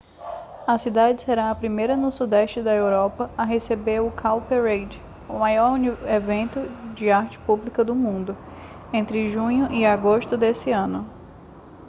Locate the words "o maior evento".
5.29-6.59